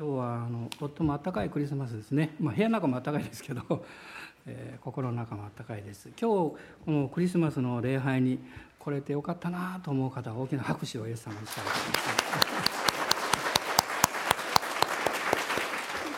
[0.00, 3.84] 今日はあのとっても暖かいクリスマスですね、まあ、部屋の中も暖かいですけど、
[4.46, 6.08] えー、心の中も暖かいです。
[6.10, 8.38] 今日このクリスマスの礼拝に
[8.78, 11.98] 来れてよかったなと思う方は大きな拍手をイエス様にしたいと思いま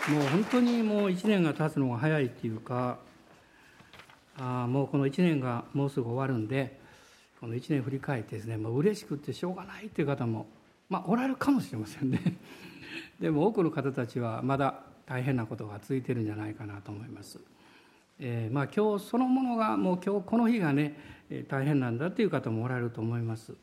[0.04, 0.12] す。
[0.12, 2.98] もう本当にもう1年が経つのが早いっていうか
[4.36, 6.78] あもうこの1年がもうすぐ終わるんで
[7.40, 10.46] この1年振り返ってですねもう嬉しくてしょうがないっていう方も
[10.90, 12.20] まあおられるかもしれませんね。
[13.20, 17.38] でも多くの方たちはまだ大変なことが続いてるんじゃないかなと思います。
[18.18, 20.96] えー、まあ今日そのものがもう今日この日がね
[21.48, 23.54] 大変なんだっていう方もおられると思います。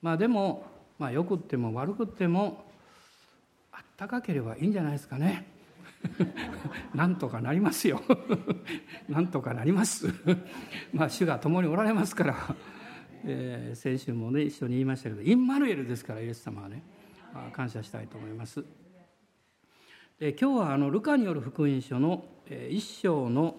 [0.00, 0.66] まあでも、
[0.98, 2.64] まあ、よくっても悪くっても
[3.72, 5.46] あったかければいいんじゃないですかね。
[6.94, 8.00] なんとかなりますよ。
[9.08, 10.06] なんとかなります。
[10.92, 12.56] まあ主が共におられますから、
[13.24, 16.82] えー、先週もね一緒に言いましたけどインマヌエルですからイエス様はね
[17.52, 18.85] 感謝したいと思います。
[20.18, 23.56] で今日はあのルカによる福音書の1章の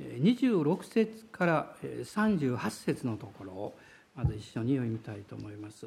[0.00, 3.78] 26節から38節のところを
[4.16, 5.86] まず一緒に読みたいと思います。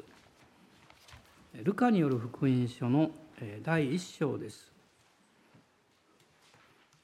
[1.54, 3.10] ルカによる福音書の
[3.64, 4.70] 第1章です。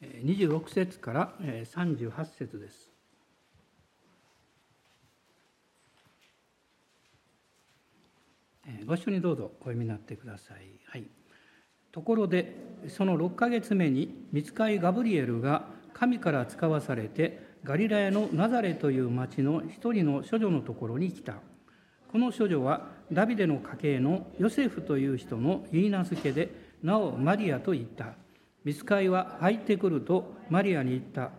[0.01, 2.89] 26節から38節です。
[8.87, 10.59] ご一緒にどうぞお読みになってください。
[10.87, 11.18] はい
[11.99, 12.55] ところで
[12.87, 21.39] その6ヶ月目に見つかいガブリエルが神から使わされてガリラヤのナザレという町の一人の処女のところに来た。
[22.13, 26.53] この処女はダビデの家系のヨセフという人の言い名付けで
[26.85, 28.15] なおマリアと言った。
[28.65, 31.33] 見つかいは入ってくるとマリアに言った。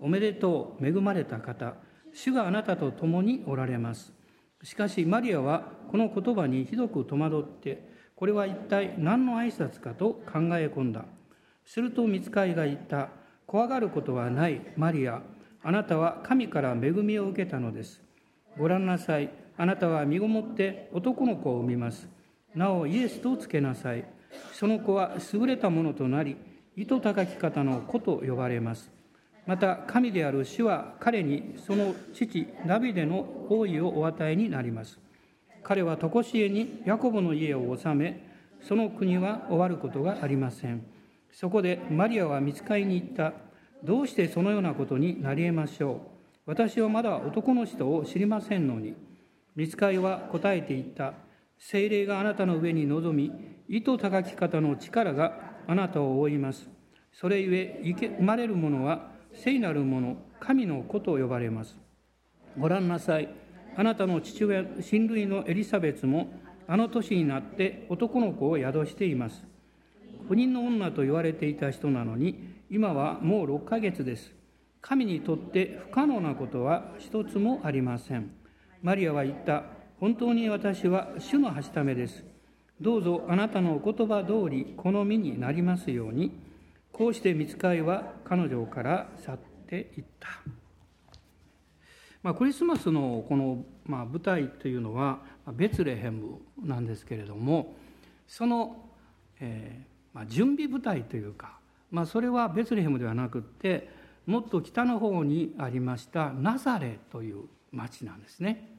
[0.00, 1.74] おめでとう恵まれた方。
[2.14, 4.14] 主があなたと共におられます。
[4.62, 11.04] しかしマリアはこの言葉にひどく戸惑ってこれは一体何の挨拶かと考え込んだ。
[11.64, 13.10] すると見つかいが言った。
[13.46, 15.22] 怖がることはない、マリア。
[15.62, 18.00] あなたは神から恵みを受けたのです。
[18.58, 19.30] ご覧なさい。
[19.58, 22.08] あなたは身ごもって男の子を産みます。
[22.54, 24.04] なおイエスとつけなさい。
[24.52, 26.36] その子は優れたものとなり、
[26.74, 28.90] 糸高き方の子と呼ばれます。
[29.46, 34.98] また神である主は彼にその父ダビデの王位をお与えになります。
[35.68, 38.24] 彼は常しえにヤコブの家を治め、
[38.62, 40.86] その国は終わることがありません。
[41.32, 43.32] そこでマリアは見つかりに行った。
[43.82, 45.98] どうしてそのようなことになり得ましょう？
[46.46, 48.94] 私はまだ男の人を知りませんのに。
[49.56, 51.14] 見つかりは答えて言った。
[51.58, 53.32] 精霊があなたの上に臨み、
[53.68, 55.32] 糸高き方の力が
[55.66, 56.70] あなたを覆います。
[57.12, 61.76] それゆえ、生まれる者は聖なる者、神の子と呼ばれます。
[62.56, 63.28] ご覧なさい。
[63.76, 66.32] あなたの父親、親類のエリザベツも、
[66.66, 69.44] あの年になって男の子を宿しています。
[70.26, 74.32] 不妊の女と言われていた人なのに、今はもう6ヶ月です。
[74.80, 78.30] 神にとって不可能なことは一つもありません。
[78.82, 79.64] マリアは言った。
[80.00, 82.24] 本当に私は主のはしためです。
[82.80, 86.32] どうぞあなたのお言葉通り好みになりますように。
[86.92, 90.28] こうして見つかいは彼女から去っていった。
[92.26, 95.20] まあ、クリスマスのこの、まあ、舞台というのは
[95.52, 97.76] ベツレヘムなんですけれども
[98.26, 98.84] その、
[99.38, 101.60] えーまあ、準備舞台というか、
[101.92, 103.88] まあ、それはベツレヘムではなくって
[104.26, 108.76] もっと北の方にありましたナザレという町なんですね。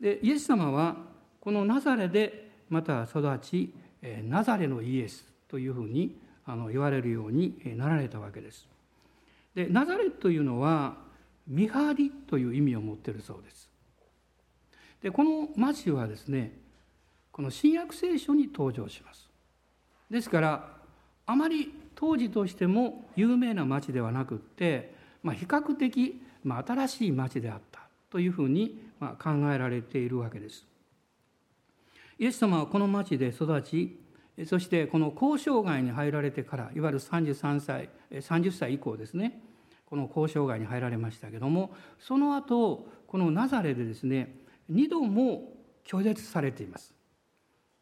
[0.00, 0.96] でイエス様は
[1.40, 3.72] このナザレでまた育ち
[4.24, 8.66] ナザレのイエスというふうにあの言われるようになられたわけです。
[9.54, 11.06] でナザレというのは
[11.48, 13.68] 見張りという意味を持っているそうです。
[15.02, 16.58] でこの町はですね
[17.32, 19.28] この新約聖書に登場します。
[20.10, 20.76] ですから
[21.26, 27.80] あまり当時としても有名な町ではなくって、まあ、比較的、まあ、新しい町であった
[28.10, 30.66] というふうに、まあ、考えられているわけです。
[32.18, 34.00] イエス様はこの町で育ち
[34.46, 39.40] そしてこの交渉外に入られてからいわゆる33歳30歳以降ですね
[39.88, 44.34] この交渉外に入られましたけどもその後このナザレでですね
[44.70, 45.54] 2度も
[45.86, 46.92] 拒絶されています。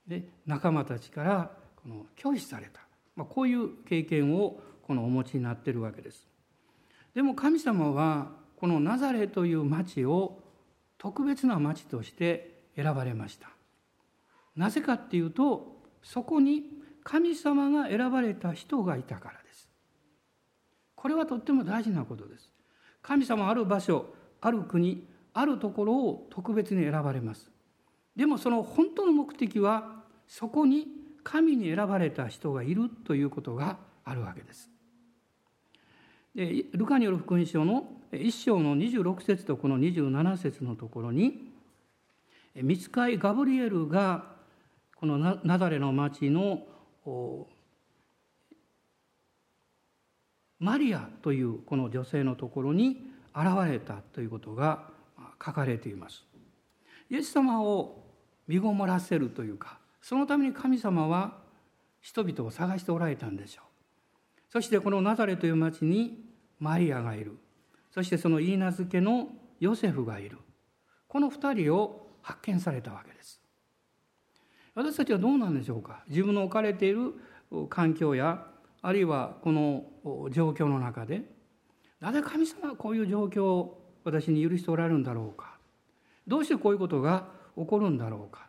[0.06, 2.80] で仲間たちからこの拒否された、
[3.16, 6.28] まあ、こういう経験をこのお持ちになっているわけです。
[7.12, 10.38] でも神様はこのナザレという町を
[10.98, 13.48] 特別な町として選ばれました。
[14.54, 16.62] なぜかっていうとそこに
[17.02, 19.40] 神様が選ばれた人がいたから
[20.96, 22.50] これはとっても大事なことです。
[23.02, 24.06] 神様ある場所、
[24.40, 27.50] ある国、あるところを特別に選ばれます。
[28.16, 30.86] でもその本当の目的はそこに
[31.22, 34.70] 神に選ばれた人がいるということがあるわけです。
[36.34, 41.52] でルカによる福音書の1章の26節とこの27節のところに
[42.54, 44.24] 見つかいガブリエルが
[44.96, 46.66] このナザレの町の
[50.58, 54.88] マリアというこの女性のところに現れたということが
[55.44, 56.24] 書かれています。
[57.10, 58.04] イエス様を
[58.48, 61.38] 身ごもらせるというかそのために神様は
[62.00, 63.66] 人々を探しておられたんでしょう。
[64.48, 66.24] そしてこのナザレという町に
[66.58, 67.36] マリアがいる
[67.90, 69.28] そしてその言い名付けの
[69.60, 70.38] ヨセフがいる
[71.08, 73.40] この2人を発見されたわけです
[74.74, 77.14] 私たちはどうなんでしょうか自分の置かれている
[77.68, 78.46] 環境や
[78.82, 79.84] あるいはこの
[80.30, 81.22] 状況の中で
[82.00, 85.56] なぜ神様はこういう状況を私に許しておられるんだろうか？
[86.26, 88.48] どうしてこういうことが起こるんだろうか？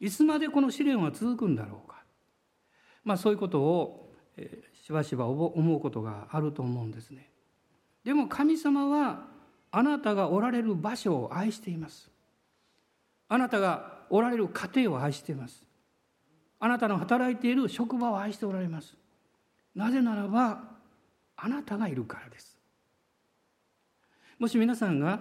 [0.00, 2.02] いつまでこの試練は続くんだろうか？
[3.04, 4.12] まあそういうことを
[4.84, 7.30] しばしば思うことがあると思うんですね。
[8.02, 9.26] でも神様は
[9.70, 12.10] あなたがおられる場所を愛しています。
[13.28, 15.64] あなたがおられる家庭を愛しています。
[16.58, 18.96] あなたの働いている職場を愛しておられます。
[19.74, 20.79] なぜならば
[21.42, 22.58] あなたがいるからです。
[24.38, 25.20] もし皆さんが、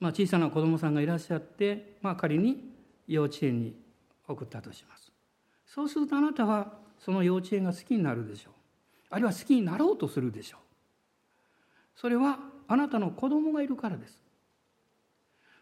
[0.00, 2.72] まあ、小さな子供さんがいらっしゃって、まあ、仮に
[3.06, 3.76] 幼稚園に
[4.26, 5.12] 送ったとします。
[5.66, 8.52] そうするとあなたはその幼稚園が好きになるでしょう。
[9.10, 10.60] あるいは好きになろうとするでしょう。
[11.96, 12.38] それは
[12.68, 14.20] あなたの子供がいるからです。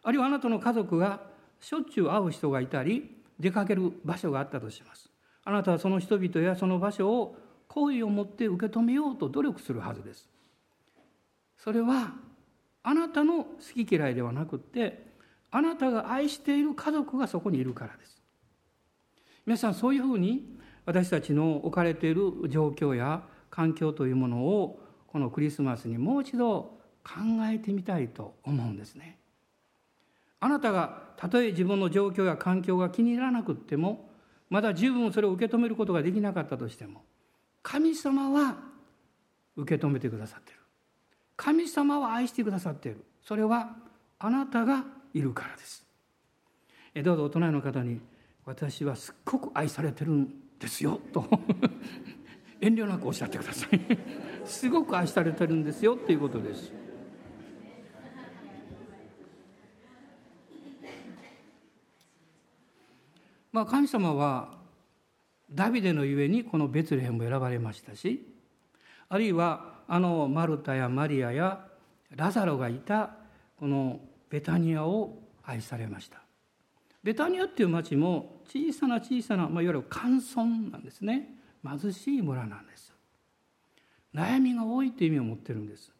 [0.03, 1.21] あるいはあなたの家族が
[1.61, 5.11] しょっちゅう会う人がいたり出かける場所があったとします。
[5.45, 7.37] あなたはその人々やその場所を
[7.77, 10.27] 好意を持って受け止めようと努力するはずです
[11.59, 12.15] それは
[12.83, 15.07] あなたの好き嫌いではなくって
[15.51, 18.23] あなたが愛している家族がそこにいるからです
[19.45, 20.57] 皆さんそういうふうに
[20.87, 27.21] 私たちの置かれている状況や環境というものをこのクリスマスにもう一度考
[27.53, 29.19] えてみたいと思うんですね。
[30.41, 34.11] あなたがたとえ自分の状況や環境が気に入らなくっても
[34.51, 37.03] まだ十分それを受け止めることができなかったとしても
[37.69, 38.59] 神様は
[39.57, 40.59] 受け止めてくださってる。
[41.37, 43.05] 神様は愛してくださっている。
[43.25, 43.75] それは
[44.21, 45.85] あなたがいるからです。
[46.95, 47.99] えどうぞお隣の方に
[48.45, 50.29] 私はすっごく愛されてるん
[50.61, 51.29] ですよと。
[52.63, 53.81] 遠慮なくおっしゃってください。
[54.47, 56.73] すごく愛されてるんですよっていうことです。
[63.51, 64.56] まあ神様は
[65.51, 68.27] ダビデのゆえにこのベツレヘムを選ばれましたし
[69.09, 71.67] あるいはあのマルタやマリアや
[72.15, 73.11] ラザロがいた
[73.59, 76.21] このベタニアを愛されました。
[77.03, 81.37] ベタニアっていう町も小さな小さな、まあ、いわゆる寒村なんですね。
[81.65, 82.93] 貧しい村なんです。
[84.13, 85.93] 悩みが多いという意味を持ってるんです。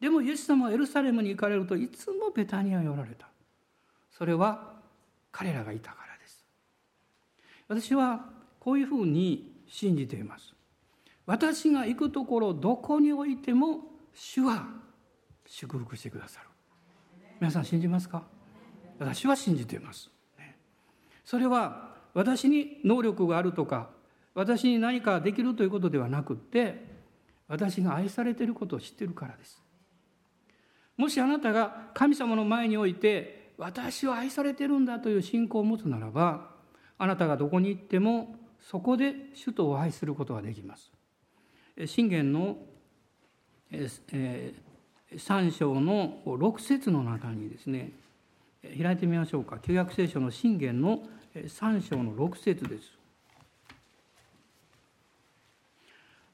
[0.00, 3.28] でもイエス様はエルサレムに行かれるといつもベタニアにおられた。
[4.10, 4.72] それは
[5.30, 6.46] 彼らがいたからです。
[7.68, 8.37] 私は
[8.68, 10.54] こういうふうに信じています。
[11.24, 13.80] 私が行くところどこにおいても
[14.12, 14.66] 主は
[15.46, 16.48] 祝福してくださる。
[17.40, 18.24] 皆さん信じますか？
[18.98, 20.10] 私は信じています。
[21.24, 23.88] それは私に能力があるとか
[24.34, 26.84] 私に何かできるということではなくって
[27.48, 29.62] 私が愛されていることを知っているからです。
[30.98, 36.50] もしあなたが神様の前において私は愛されているんだという信仰を持つならば
[36.98, 38.36] あなたがどこに行っても
[38.70, 40.90] そこで主とお会いすることができます。
[41.86, 42.58] 信玄の
[43.72, 47.92] 3章の6節の中にですね
[48.62, 49.58] 開いてみましょうか。
[49.58, 51.00] 旧約聖書の信玄の
[51.34, 52.92] 3章の6節です。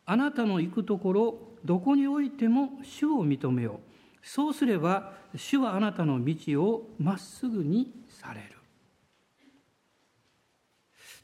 [0.04, 4.26] あなたの行くところどこにおいても主を認めよう。
[4.26, 8.56] そうすれば主はあなたの道をまっすぐにされる。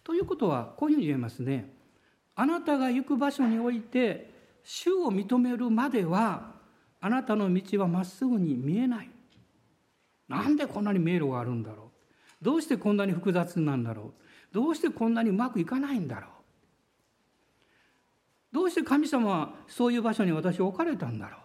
[0.04, 1.72] ということはこういうふうに言えますね。
[2.34, 4.30] あなたが行く場所において
[4.62, 6.52] 主を認めるまでは
[7.00, 9.10] あなたの道はまっすぐに見えない。
[10.28, 11.90] なんでこんなに迷路があるんだろ
[12.40, 12.44] う。
[12.44, 14.54] どうしてこんなに複雑なんだろう。
[14.54, 16.30] どうしてこんなにうまくいかないんだろう。
[18.52, 21.40] どうして神様はそういう場所に私を置かれたんだろう。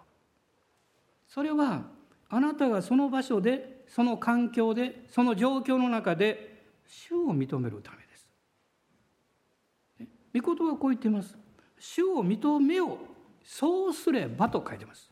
[1.27, 1.83] それは
[2.29, 8.04] あなたがその場所でその環境でその状況の中で主を認めるため。
[10.39, 11.37] 御言はこう言っています。
[11.79, 12.97] 主を認めよう
[13.43, 15.11] そうすればと書いてます。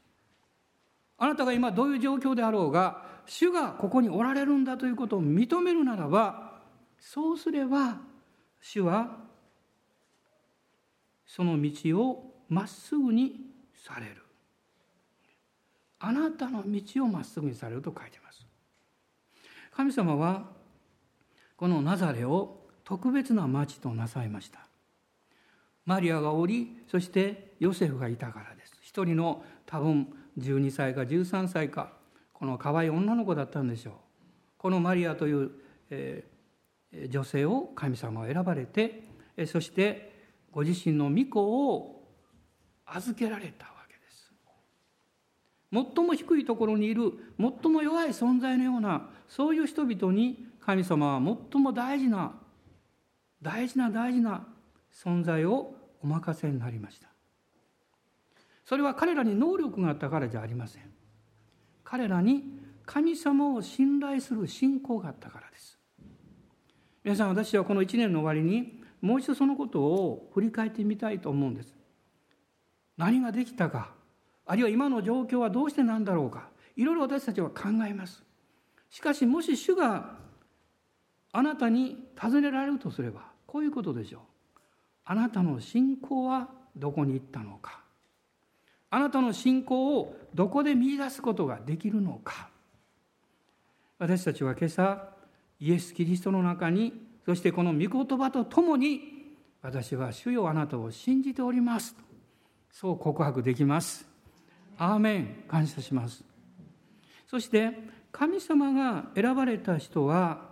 [1.17, 6.59] あなたが今どういう状況であろうが主がここにおられるんだということを認めるならば
[6.99, 7.97] そうすれば
[8.59, 9.17] 主は
[11.25, 13.35] その道をまっすぐに
[13.73, 14.23] される
[15.99, 18.45] あなたの道をまっすぐにされると書いてます
[19.71, 20.49] 神様は
[21.55, 24.59] このナザレを特別な町となさいました
[25.85, 28.73] マリアがおりそしてヨセフがいたからです。
[28.81, 30.07] 一人の多分
[30.39, 31.93] 12歳か13歳か
[32.31, 33.93] この可愛い女の子だったんでしょう。
[34.57, 35.51] このマリアという、
[35.89, 39.03] えー、女性を神様は選ばれて
[39.47, 40.13] そして
[40.51, 42.07] ご自身の御子を
[42.85, 44.31] 預けられたわけです。
[45.71, 52.39] 最も低いところにいる最も弱い存在のようなそういう人々に神様は最も大事な
[53.41, 54.47] 大事な大事な
[54.93, 57.09] 存在をお任せになりました。
[58.65, 60.83] それは彼らに能力があったからじゃありません。
[61.83, 62.43] 彼らに
[62.85, 65.79] 神様を信頼する信仰があったからです。
[67.03, 71.75] 皆さん私はこの1年の終わりにもう一度そのことを振り返ってみたいと思うんです。
[72.97, 73.91] 何ができたか
[74.45, 78.23] あるいは今の状況はどうしてなんだろうかいろいろ私たちは考えます。
[78.89, 80.17] しかしもし主が
[81.31, 84.21] あなたに尋ねられるとすればこういうことでしょう。
[85.05, 87.81] あなたの信仰はどこに行ったのか？
[88.89, 92.49] あなたの信仰をどこで見出すことができるのか？
[93.99, 95.09] 私たちは今朝
[95.59, 96.93] イエス・キリストの中に
[97.25, 99.01] そしてこの御言葉とともに
[99.61, 101.95] 私は主よあなたを信じております
[102.71, 104.05] そう告白できます。
[104.77, 105.43] アーメン。
[105.47, 106.23] 感謝します。
[107.27, 107.71] そして
[108.11, 110.49] 神様が選ばれた人は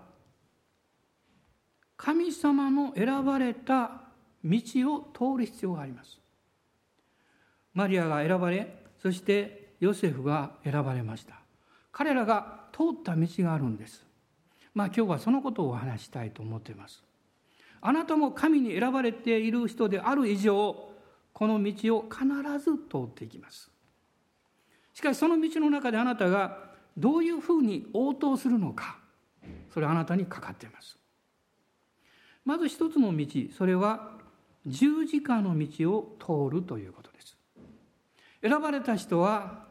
[1.97, 4.00] 神様の選ばれた
[4.43, 4.59] 道
[4.93, 6.19] を通る必要があります。
[7.73, 11.35] マリアが選ばれそしてヨセフが選ばれました。
[11.91, 14.05] 彼らが通った道があるんです。
[14.73, 17.03] まあ今日はそのことをお話したいと思っています。
[17.81, 20.89] あなたも神に選ばれている人である以上
[21.33, 22.25] この道を必
[22.59, 23.71] ず通っていきます。
[24.93, 28.99] しかしその道の中であなたがどういうふうに応答するのか
[29.73, 30.97] それはあなたにかかっています。
[32.45, 33.25] まず一つの道
[33.57, 34.20] それは
[34.65, 37.37] 十字架の道を通るということです。
[38.41, 39.65] 選ばれた人は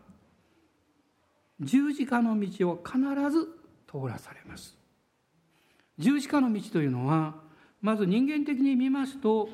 [1.61, 2.99] 十字架の道を必
[3.31, 3.47] ず
[3.87, 4.77] 通らされます。
[5.99, 7.35] 十字架の道というのは
[7.83, 9.49] まず人間的に見ますと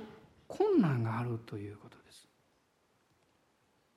[0.47, 2.29] 困難があるということです。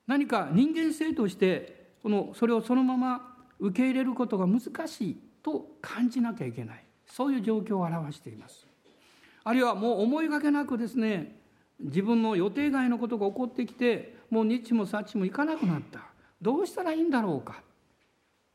[0.06, 6.84] 何か人間性としてこのそれをそのまま受け入れることが難しいと感じなきゃいけない。
[7.06, 8.69] そういう状況を表しています。
[9.44, 11.40] あるいはもう思いがけなくですね
[11.80, 16.00] 自分の予定外のことが起こってきてもう日もさっちもいかなくなった。
[16.40, 17.62] どうしたらいいんだろうか。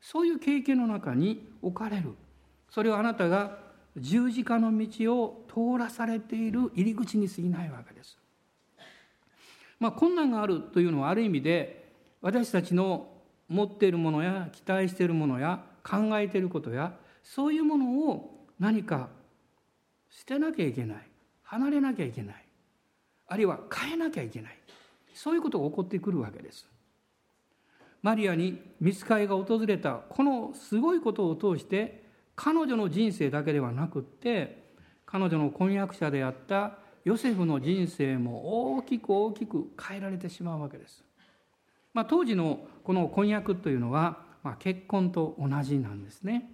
[0.00, 2.14] そういう経験の中に置かれる。
[2.70, 3.58] それはあなたが
[3.96, 8.18] 十字架の道を通らされている入り口に過ぎないわけです。
[9.78, 13.08] まあ、困難があるというのはある意味で私たちの
[13.48, 19.08] 持っているものや期待しているものや考えていることやそういうものを何か
[20.16, 20.98] 捨てなきゃいけない
[21.42, 22.44] 離れなきゃいけない
[23.28, 24.58] あるいは変えなきゃいけない
[25.14, 26.68] そういうことが起こってくるわけです。
[28.02, 32.04] マリアに見つかりが訪れたこのすごいことを通して
[32.36, 34.64] 彼女の人生だけではなくって
[35.06, 41.04] 彼女の婚約者であったヨセフの人生も大きく大きく変えられてしまうわけです。
[41.94, 46.50] まあ、当時のこの婚約というのは、まあ、結婚と同じなんですね。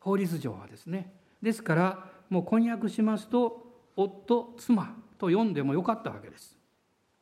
[0.00, 1.12] 法律上はですね。
[1.42, 3.64] ですからもう婚約しますと
[3.96, 6.56] 夫妻と呼んでもよかったわけです。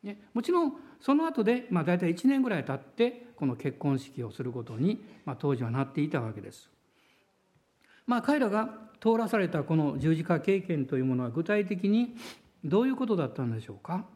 [0.03, 6.71] ね、もちろんその後で、まあ、大体1年ぐらい経ってこの結婚式をすることに、まあ、当時はなっていたわけです。
[8.07, 12.17] まあ、彼らが通らされたこの十字架経験というものは具体的に
[12.65, 14.07] どういうことだったんでしょうか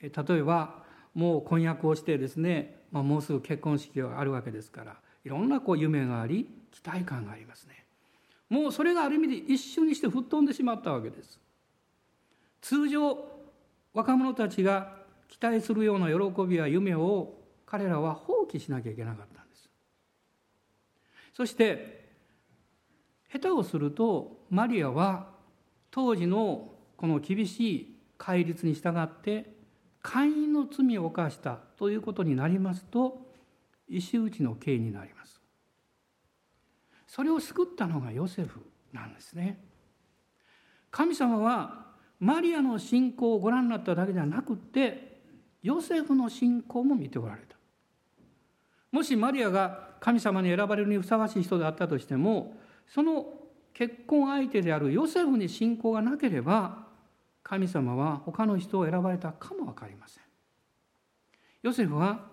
[0.00, 0.84] 例えば
[1.14, 7.85] もう婚約をしてですね、まあ、もうすぐ結婚式があるわけですからいろんなこう夢があり期待感がありますね
[8.48, 11.40] もうそれがある意味で一瞬にして吹っ飛んでしまったわけです。
[12.60, 13.18] 通常
[13.92, 14.96] 若者たちが
[15.28, 17.34] 期待するような喜びや夢を
[17.64, 19.68] 彼らは放棄しなきゃいけなかったんです。
[21.34, 22.06] そして
[23.32, 25.28] 下手をするとマリアは
[25.90, 29.52] 当時のこの厳しい戒律に従って
[30.02, 33.26] 会員の罪を犯したということになりますと
[33.88, 35.15] 石打ちの刑になります。
[37.16, 38.60] それを救ったのがヨセフ
[38.92, 39.58] なんですね。
[40.90, 41.86] 神様は
[42.20, 45.22] マリアの信仰をご覧になっただけではなくて
[45.62, 47.56] ヨセフの信仰も見ておられた。
[48.92, 53.24] もしマリアが神様に選ばれるにふさわしい人であったとしてもその
[53.72, 56.84] 結婚相手であるヨセフに信仰がなければ
[57.42, 60.22] 神様は他の人を選ばれたかも分かりません。
[61.62, 62.26] ヨセフは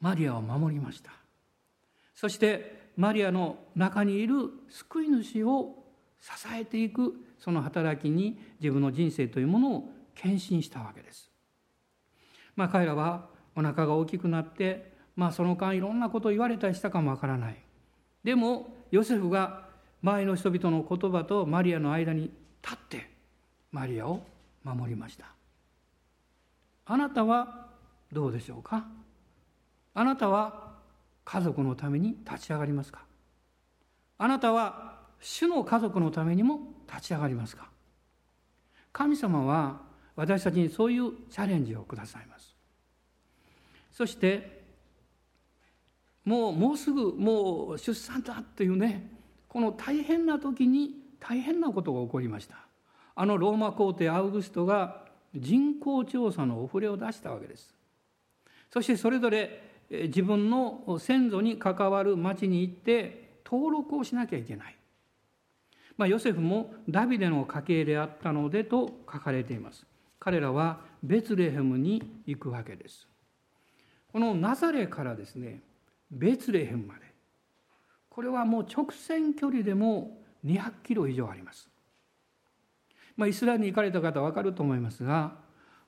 [0.00, 1.10] マリアを守りました。
[2.14, 5.84] そしてマリアの中にいる救い主を
[6.18, 11.30] 支えていくその働きに自分の人生というものを献身したわけです。
[12.56, 17.56] まあ、彼らはお腹が大きくなって、まあ、その間いろんなことを言われたりしたかもわからない。
[18.24, 19.66] でもヨセフが
[20.02, 22.30] 周りの人々の言葉とマリアの間に
[22.62, 23.10] 立って
[23.72, 24.24] マリアを
[24.64, 25.26] 守りました。
[26.86, 27.66] あなたは
[28.10, 28.86] どうでしょうか？
[29.94, 30.75] あなたは
[31.26, 33.04] 家族のために立ち上がりますか？
[34.16, 37.68] あなたは主の家族のためにも立ち上がりますか？
[38.92, 39.80] 神様は
[40.14, 42.54] 私たちにそういうチャレンジをくださいます。
[43.92, 44.62] そして
[46.24, 49.10] もうもうすぐもう出産だっていうね
[49.48, 52.56] この大変な時に大変なことが起こりました。
[53.16, 55.04] あのローマ皇帝アウグストが
[55.34, 57.74] 人口調査のお触れを出したわけです。
[58.72, 64.76] そしてそれぞれ自分の先祖に関わる町に行って登録をしなきゃいけない
[65.96, 69.86] まあ、ヨセフもダビデの家系であったのでと書かれています。
[70.18, 73.08] 彼らはベツレヘムに行くわけです。
[74.12, 75.62] このナザレからですね、
[76.10, 77.00] ベツレヘムまで。
[78.10, 81.68] これはもう直線距離でも200キロ以上あります。
[83.16, 85.38] まあ、イスラエルに行かれた方分かると思いますが、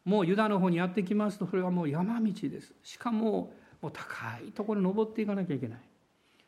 [0.05, 2.73] もうユダの方にやってきますと、それはもう山道です。
[2.83, 5.81] しかも、もう高いところに登っていかなきゃいけない。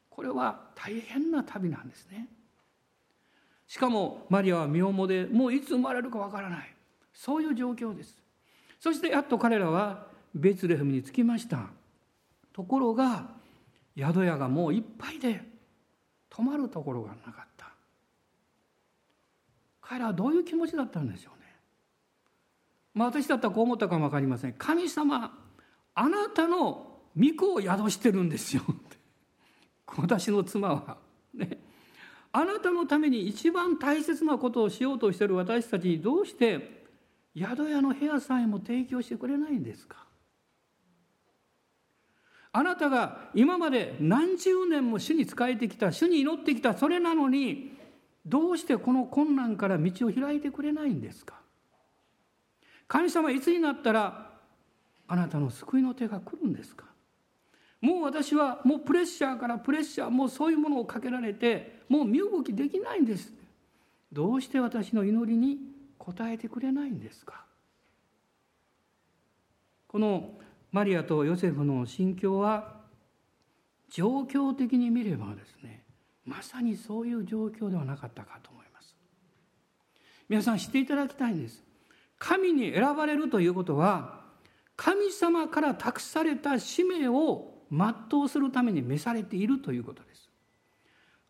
[0.09, 2.29] これは大変な旅なんですね。
[3.67, 6.75] しかもマリアは身重でもういつ生まれるかわからない。
[7.13, 8.17] そういう状況です。
[8.81, 11.69] そしてやっと彼らはベツレヘムに着きました。
[12.53, 13.29] ところが
[13.97, 15.43] 宿屋がもういっぱいで
[16.29, 17.71] 泊まるところがなかった。
[19.81, 21.47] 彼らはどういう気持ちだったんでしょうね。
[22.95, 24.53] まあ私だったらこう思ったかも分かりません。
[24.55, 25.39] 神様
[25.95, 28.63] あなたの御子を宿してるんですよ。
[29.97, 30.97] 私の妻は。
[31.35, 31.59] ね。
[32.33, 36.85] あなたのために一番大切なことをしようとしてる私たちにどうして
[37.37, 40.07] 宿屋の部屋さえも提供してくれないんですか？
[42.53, 47.73] あなたが今まで何十年も主に仕えてきた主に祈ってきたそれなのに
[48.27, 51.35] どうしてこの困難から道を開いてくれないんですか？
[52.87, 54.31] 神様いつになったら
[55.09, 56.85] あなたの救いの手が来るんですか？
[57.81, 63.33] もう私はもうプレッシャーからプレッシャーもうそういうものをかけられてもう身動きできないんです。
[64.13, 65.59] どうして私の祈りに
[65.99, 67.45] 応えてくれないんですか？
[69.89, 70.35] この
[70.73, 72.81] マリアとヨセフの心境は
[73.89, 75.83] 状況的に見ればですね
[76.25, 78.95] まさにそういう状況ではなかったかと思います。
[80.29, 81.65] 皆さん知っていただきたいんです。
[82.19, 84.21] 神に選ばれるということは
[84.77, 90.31] 神様から託された使命を全うするために召されているということです。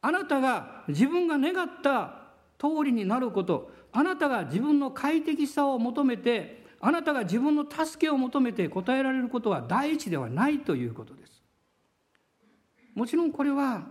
[0.00, 2.22] あなたが自分が願った
[2.58, 11.42] 通りになることあなたが自分の快適さを求めてあなたが自分の助けを求めて答えられることは第一ではないということです。
[12.94, 13.86] もちろんこれは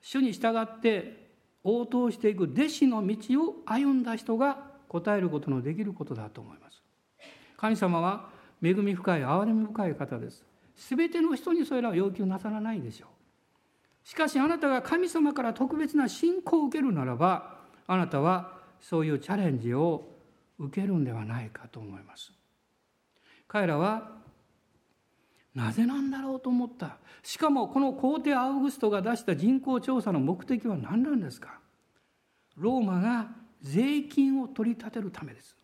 [0.00, 1.28] 主に従って
[1.64, 6.82] 応答していく弟子の道を歩んだ人が答えることのできることだと思います。
[7.58, 8.30] 神様は
[8.62, 10.47] 恵み深い憐れみ深い方です。
[10.78, 13.08] 全ての人にそれらを要求なさらないでしょう。
[14.08, 20.08] しかしあなたが神様から特別な信仰を受けるならばあなたはそういうチャレンジを
[20.58, 22.32] 受けるんではないかと思います。
[23.48, 24.12] 彼らは
[25.54, 26.98] なぜなんだろうと思った。
[27.22, 31.58] しかもこの皇帝アウグストが出した人口調査の目的は何なんですか。
[32.56, 33.28] ローマが
[33.62, 35.56] 税金を取り立てるためです。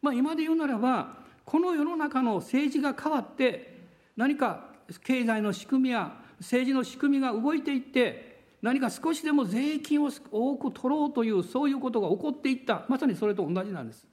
[0.00, 3.80] まあ今で言うならばこの世の中の政治が変わって
[4.16, 4.70] 何か
[5.04, 14.06] 経済の仕組みや政治の仕組みが動いていって何か少しでも税金を多く取ろうというそういうことが起こっていったまさにそれと同じなんです。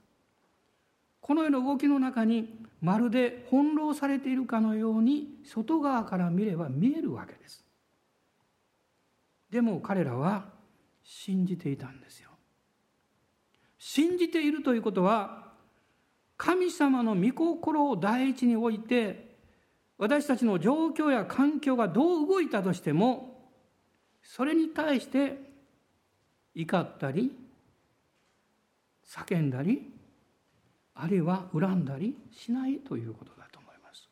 [1.20, 7.64] この世の動きの中にまるで翻弄されているかのように外側から見れば見えるわけです。
[9.50, 10.46] でも彼らは
[11.02, 12.30] 信じていたんですよ。
[13.78, 15.49] 信じているということは
[16.40, 19.28] 神様の御心を第一に置いて
[19.98, 23.50] 私たちの状況や環境がどう動いたとしても
[24.22, 25.36] それに対して
[26.54, 27.30] 怒ったり
[29.06, 29.92] 叫んだり
[30.94, 34.08] あるいは恨んだりしないということだと思います。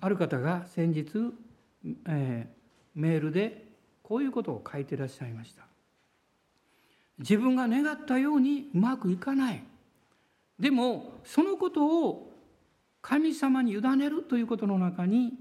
[0.00, 1.32] ある方が先日、
[2.08, 3.68] えー、メールで
[4.02, 5.62] こういうことを書いていらっしゃいました。
[7.20, 9.62] 自分が願ったようにうまくいかない
[10.62, 12.32] でもそのことを
[13.00, 15.32] 神様に委ねるということの中に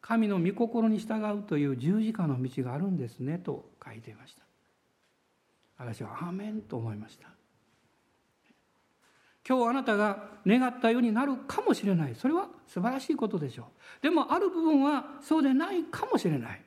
[0.00, 4.42] 神の御心に従うという十字架の道があるんですねと書いていました。
[5.78, 7.28] 私はアーメンと思いました。
[9.48, 12.16] 今日あなたが願ったようになるかもしれない。
[12.16, 13.68] それは素晴らしいことでしょ
[14.00, 14.02] う。
[14.02, 16.60] でもある部分はそうでないかもしれない。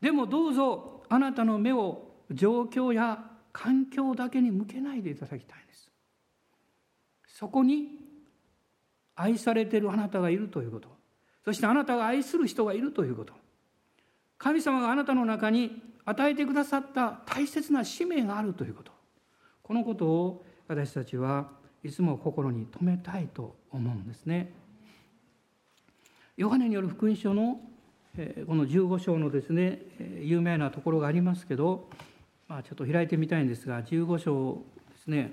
[0.00, 5.91] でもどうぞあなたの目を状況や環境だけに向けないでいただきたいんです。
[7.32, 7.88] そこに
[9.16, 10.88] 愛されてるあなたがいるということ。
[11.44, 13.32] そしてあなたが愛する人がいるということ。
[14.38, 18.92] 神様があなたの中に与えてくださった大切な使命があるということ。
[19.62, 21.48] このことを私たちは
[21.82, 24.52] いつも心に留めたいと思うんですね。
[26.36, 27.60] ヨハネによる福音書の
[28.46, 29.80] この15章のですね
[30.20, 31.88] 有名なところがありますけど、
[32.46, 35.32] まあ、ちょっと開いてみたいんですが15章ですね、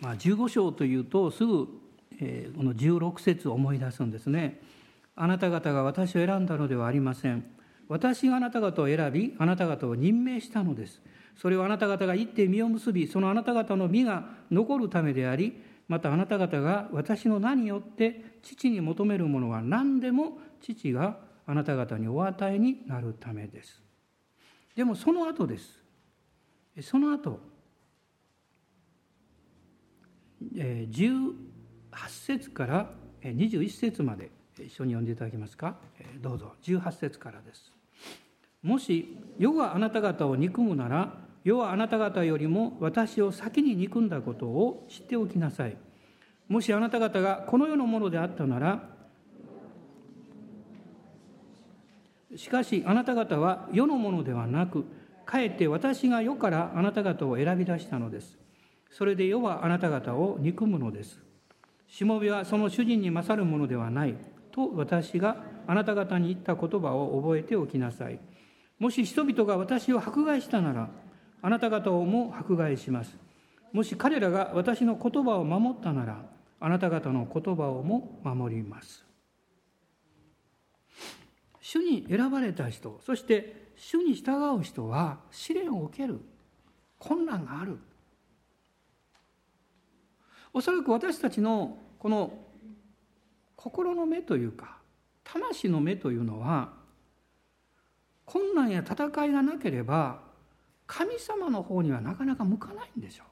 [0.00, 1.72] まあ、15章というとすぐこ
[2.62, 4.60] の16節を思い出すんですね。
[5.14, 7.44] あなた方が私を選んだのではありません。
[7.88, 11.00] 私があなた方を選び、あなた方を任命したのです。
[11.36, 23.82] それをあなた方が行って実を結び、そのあなた方の実が残るためであり、またあなた方が私の名によって父に求めるものは何でも父があなた方にお与えになるためです。
[24.74, 25.82] でもその後です。
[26.82, 27.40] その後、
[30.42, 31.34] 18
[32.08, 32.90] 節から
[33.22, 35.76] 21節まで一緒に読んでいただけますか？
[36.20, 37.72] どうぞ、18節からです。
[38.62, 45.76] もし世があなた方を憎むなら世はあなた方よりも私を先に憎んだことを知っておきなさい。
[46.48, 48.88] もしあなた方がこの世のものであったなら、
[52.36, 54.84] しかしあなた方は世のものではなく、
[55.24, 58.38] かえって私が世からあなた方を選び出したのです。
[58.96, 61.20] それで世はあなた方を憎むのです。
[61.86, 64.14] しもべはその主人に勝るものではない
[64.52, 68.18] と私があなた方に言った言葉を覚えておきなさい。
[68.78, 70.88] もし人々が私を迫害したなら、
[71.42, 73.18] あなた方をも迫害します。
[73.70, 76.24] もし彼らが私の言葉を守ったなら、
[76.58, 79.04] あなた方の言葉をも守ります。
[81.60, 86.18] 主に選ばれた人、そして主に従う人は試練を受ける。
[86.98, 87.76] 困難がある。
[90.56, 92.32] おそらく私たちのこの
[93.56, 94.78] 心の目というか、
[95.22, 96.72] 魂の目というのは、
[98.24, 100.22] 困難や戦いがなければ
[100.86, 103.26] 神様の方にはなかなか向かないんでしょう。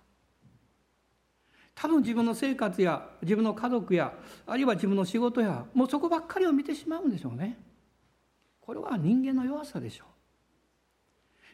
[1.74, 4.12] 多分自分の生活や自分の家族や
[4.46, 7.58] あるいは自分の仕事やもうそこばっかりを見てしまうんでしょうね。
[8.60, 10.13] これは人間の弱さでしょう。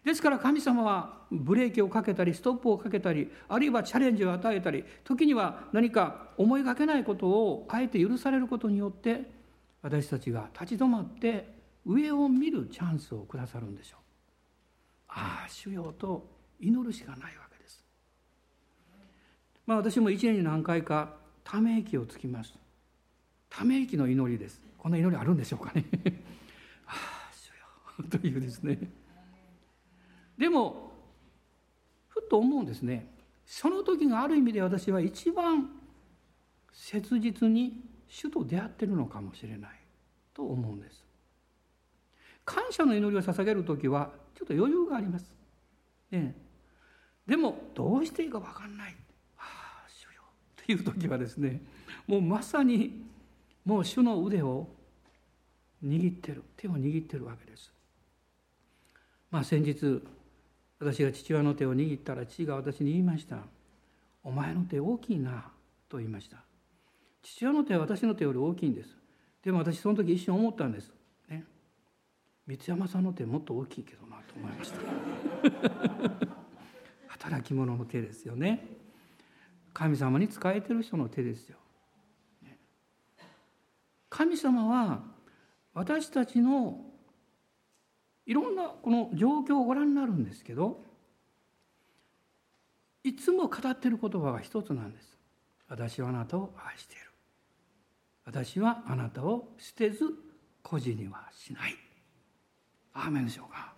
[0.05, 9.31] ですから神様はブレーキをかけたりストップをかけたりあるいはチャレンジを与えたり時には何か思いがけないことをあえて許されることによって
[9.83, 14.01] 私たちが立ち止まって上を見るチャンスをくださるんでしょう。
[15.09, 16.27] ああ主よと
[16.61, 17.85] 祈るしかないわけです。
[19.67, 22.55] まあ私も一年に何回かため息をつきます。
[23.49, 24.61] ため息の祈りです。
[24.79, 25.85] こんな祈りあるんでしょうかね。
[26.87, 27.49] ああ主
[28.05, 28.79] よというですね。
[30.41, 30.91] でも
[32.09, 33.07] ふっと思うんですね
[33.47, 35.71] その時がある意味で私は一番
[36.73, 37.75] 切実に
[38.09, 39.71] 主と出会ってるのかもしれない
[40.35, 41.05] と思うんです
[42.45, 45.37] 感謝の祈りを捧げる時はちょっと余裕があります。
[46.11, 46.35] ね、
[47.25, 48.97] でもどうしていいか分かんない。
[49.39, 50.23] ああ主よ
[50.57, 51.63] という時はですね
[52.09, 53.05] もうまさに
[53.65, 54.67] もう主の腕を
[55.85, 57.73] 握ってる手を握ってるわけです。
[59.31, 60.03] まあ先日
[60.81, 63.45] 私が父親の手を握ったら父が私に言いました
[64.25, 65.53] 「お前の手大きいな」
[65.89, 66.43] と言いました。
[67.23, 68.97] 父親の手は私の手より大きいんです。
[69.43, 70.91] でも私その時一瞬思ったんです。
[71.29, 71.45] ね。
[72.47, 74.79] 三山さんの手もっと大きいけどなと思いました。
[77.09, 78.67] 働き者の手ですよね。
[79.75, 81.59] 神様に仕えてる人の手ですよ。
[84.09, 85.05] 神様は
[85.73, 86.90] 私たちの
[88.27, 90.85] いろんなこの状況をご覧になるんですけど
[93.03, 95.19] いつも語っている言葉が一つなんです。
[95.69, 97.05] 私はあなたを愛している。
[98.25, 100.15] 私はあなたを捨てず
[100.63, 101.77] 孤児にはしない。
[102.93, 103.73] アーメンでしょうか。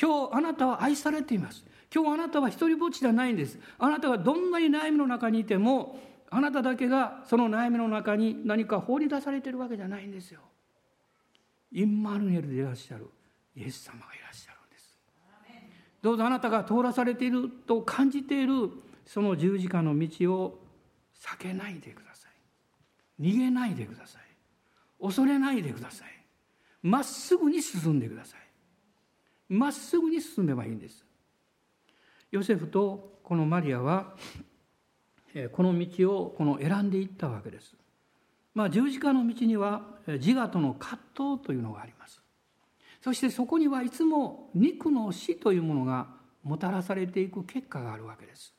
[0.00, 1.64] 今日あなたは愛されています。
[1.94, 3.58] 今日あなたは一人ぼっちではないんです。
[3.78, 10.40] あなたがどんなに悩みの中にいてもあなただけがその悩みの中に何か放り出されているわけじゃないんですよ。
[11.70, 13.08] インマルネルでいらっしゃる。
[13.54, 14.98] イエス様がいらっしゃるんです。
[16.00, 18.70] どうぞあなたが通らされていると感じている
[19.04, 20.58] その十字架の道を
[21.18, 22.32] 避けないでください。
[23.20, 24.22] 逃げないでください。
[25.00, 26.08] 恐れないでください。
[26.82, 28.40] まっすぐに進んでください。
[29.48, 31.04] まっすぐに進めばいいんです。
[32.30, 34.16] ヨセフとこのマリアは
[35.52, 37.76] この道をこの選んでいったわけです。
[38.54, 40.98] まあ十字架の道には自我との葛
[41.36, 42.21] 藤というのがあります。
[43.02, 46.06] そしてそこにはいつも肉の死というものが
[46.44, 48.54] もたらされていく結果があるわけです。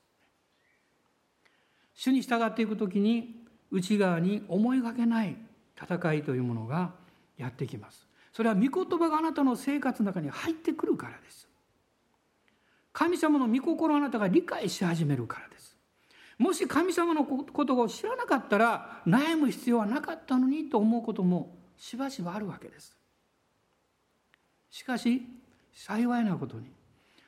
[1.96, 5.38] 主に従っていく時に内側に思いがけない
[5.82, 6.92] 戦いというものが
[7.38, 8.06] やってきます。
[8.34, 11.48] それは御言葉があなたの生活の中に入ってくるからです。
[12.92, 15.78] 神様の御心をあなたが理解し始めるからです。
[16.38, 22.98] もし神様のことを知らなかったら悩む必要はなかったのにと思うこともしばしばあるわけです。
[24.74, 25.22] しかし
[25.72, 26.66] 幸いなことに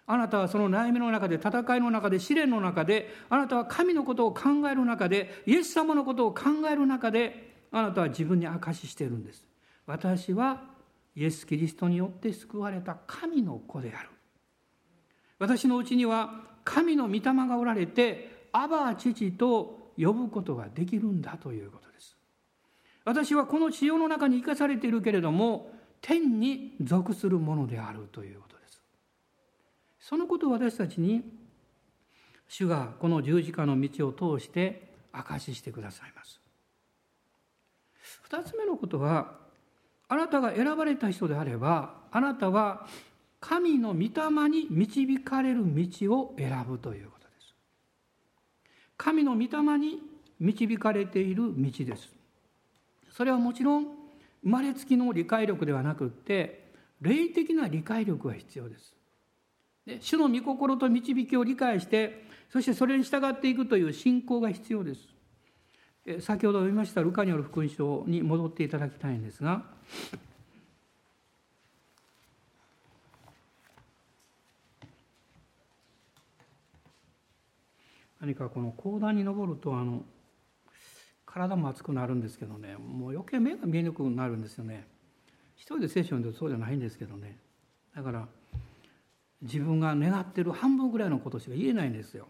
[0.07, 9.45] あなたはその悩みの中で戦いの中で試練の中であなたは神のことを考える中でイエス様のことを考える中であなたは自分に証ししているんです。
[9.85, 10.63] 私は
[11.15, 14.09] イエス・キリストによって救われた神の子である。
[15.37, 16.31] 私のうちには
[16.63, 22.17] 神の御霊がおられてアバ父と呼ぶことができるんだということです。
[23.03, 25.74] 私はこの地上の中に生かされているけれども
[26.05, 28.79] 天に属するものであるということです。
[29.99, 31.23] そのことを私たちに
[32.47, 36.39] 主がこの十字架の道を通して証ししてくださいます。
[38.21, 39.33] 二つ目のことは
[40.07, 42.85] あなたが選ばれた人であればあなたは
[43.39, 44.09] 神の御霊
[44.47, 47.55] に導かれる道を選ぶということです。
[48.95, 50.01] 神の御霊に
[50.39, 52.13] 導かれている道です。
[53.09, 53.94] それはもちろん
[54.45, 58.95] 生まれつきの理解力ではなくって霊的な理解力が必要です。
[59.85, 65.01] で主の御心と導きを理解してそしてそれに従っていくという信仰が必要です。
[66.21, 69.63] 先ほど読みましたルカによる福音書に戻っていただきたいんですが
[78.21, 80.03] 何かこの講談に登るとあの
[81.35, 84.87] 体も熱くなるんですけどねもう余計目が見えにくくなるんですよね。
[85.57, 87.37] 一人で聖書を読んでるそうじゃないんですけどね。
[87.93, 88.27] だから
[89.41, 92.27] 自分が願ってる半分ぐらいのことしか言えないんですよ。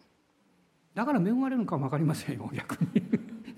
[0.96, 3.04] だから恵まれるのかも分かりませんよ逆に。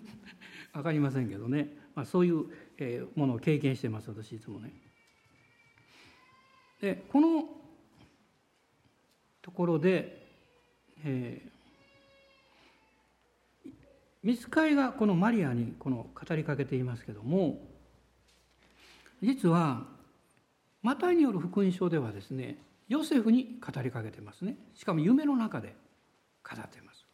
[0.74, 4.74] 分かりませんけどね、まあ、そういうものを経験してます私いつもね。
[6.82, 7.48] でこの
[9.42, 10.28] ところで、
[11.06, 11.57] えー
[14.28, 17.62] 見つかいがこのマリアにこの語りかけていますけども
[19.24, 19.86] 実は
[20.82, 22.58] マタイによる福音書ではですね
[22.90, 24.58] ヨセフに語りかけてますね。
[24.76, 25.76] しかも夢の中で
[26.44, 27.06] 語ってます。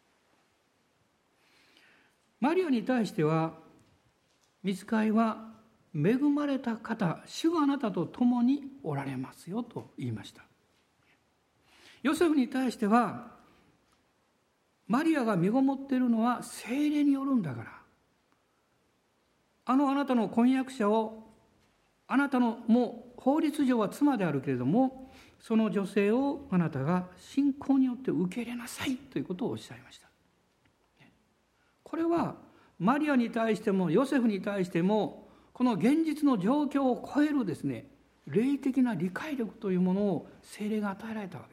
[2.40, 3.54] マリアに対しては
[4.64, 5.52] 見つかいは
[5.94, 10.42] 恵まれた方主があなたと共におられますよと言いました。
[12.02, 13.34] ヨセフに対しては
[14.88, 17.72] マリアが身ごもっているのは精霊によるんだから。
[19.66, 21.24] あのあなたの婚約者を
[22.08, 30.08] あなたのもう法律上は妻であるけれどもその女性をあなたが信仰によって受け入れなさいということをおっしゃいました。
[31.84, 32.36] これは
[32.80, 37.88] マリアに対してもヨセフに対してもこの現実の状況を超えるですね
[38.26, 41.53] 霊的な理解力というものを精霊が与えられたわけ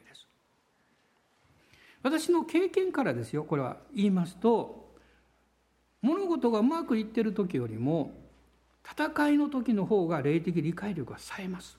[2.03, 4.81] 私の経験からですよこれは言いますと
[6.01, 8.11] 物事がうまくいってる時よりも
[8.89, 11.77] 戦いの時の方が霊的理解力が冴えます。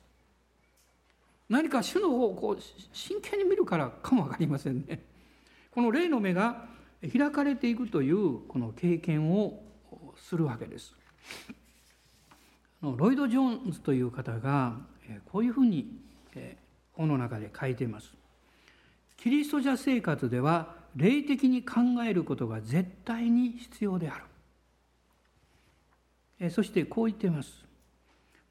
[1.49, 5.03] 何か主の方をこう真剣に見るからかも分かりませんね。
[5.73, 6.67] この霊の目が
[7.13, 9.61] 開かれていくというこの経験を
[10.17, 10.95] するわけです。
[12.81, 14.77] ロイド・ジョーンズという方が
[15.31, 16.01] こういうふうに
[16.93, 18.22] 本の中で書いています。
[19.23, 24.21] キリスト者生活では霊的に考えることが絶対に必要であ
[26.41, 26.51] る。
[26.51, 27.65] そしてこう言っています。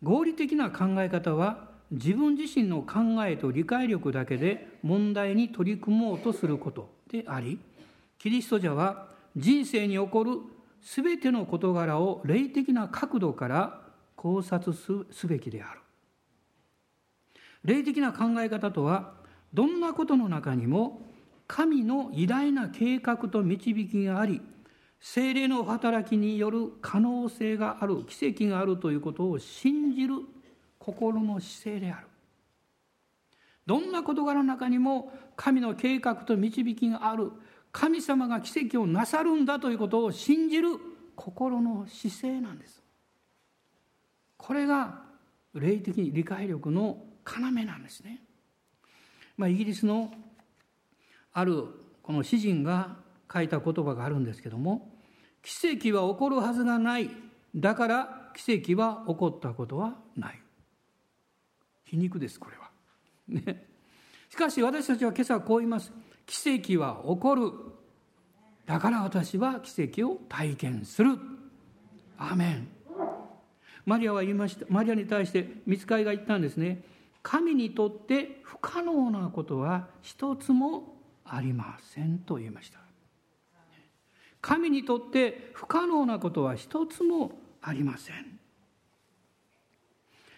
[0.02, 7.60] 合理的な考え方は自分自身の考えと理解力だけで問題に取り組もうとすることであり
[8.18, 10.38] キリスト者は人生に起こる
[10.82, 13.82] 全ての事柄を霊的な角度から
[14.16, 14.74] 考察
[15.12, 15.82] すべきである。
[17.66, 19.20] 霊的な考え方とは
[19.54, 21.02] どんなことの中にも
[21.48, 24.42] 神の偉大な計画と導きがあり
[25.02, 30.16] 精霊の働きによる可能性がある奇跡があるということを信じる
[30.78, 32.08] 心の姿勢である。
[33.66, 37.32] どんな事柄の中にも神の計画と導きがある。
[37.72, 40.70] 神様が奇跡をなさるんだということを信じる
[41.16, 42.84] 心の姿勢なんです。
[44.38, 45.04] これが
[45.54, 48.22] 霊的理解力の要なんですね、
[49.38, 50.14] まあ、イギリスの
[51.34, 51.66] ある
[52.04, 52.98] この詩人が
[53.32, 54.92] 書いた言葉があるんですけども
[55.42, 57.10] 奇跡は起こるはずがない。
[57.56, 60.40] だから奇跡は起こったことはない。
[61.86, 62.70] 皮肉ですこれは。
[63.28, 63.68] ね。
[64.30, 65.92] しかし私たちは今朝こう言います。
[66.26, 67.52] 奇跡は起こる。
[68.66, 71.18] だから私は奇跡を体験する。
[72.18, 72.68] アーメン。
[73.86, 74.66] マリアは言いました。
[74.70, 76.84] マリアに対して見つかりが言ったんですね。
[77.24, 82.80] 神にとって不可能なことは一つもありませんと言いました。
[84.42, 88.40] 神にとって不可能なことは一つもありません。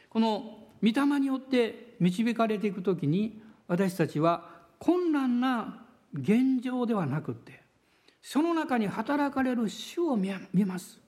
[0.09, 7.61] この御霊によって導かれていく時に私たちは困難な現状ではなくって
[8.21, 10.29] その中に働かれる主を見
[10.65, 10.99] ます。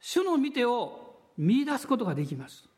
[0.00, 2.69] 主の見てを見出すことができます。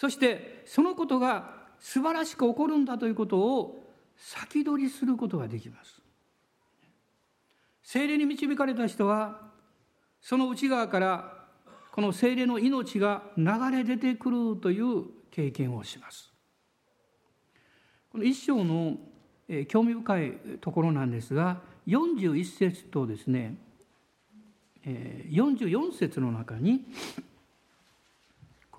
[0.00, 3.84] そしてそのことが素晴らしく起こるんだということを
[4.16, 6.00] 先取りすることができます。
[7.82, 9.42] 精霊に導かれた人は
[10.22, 11.44] その内側から
[11.92, 16.32] この精霊の命が流れ出てくるという経験をします。
[18.10, 18.96] この一章の
[19.68, 20.32] 興味深い
[20.62, 23.58] ところなんですが41節とですね
[24.82, 26.86] 44節の中に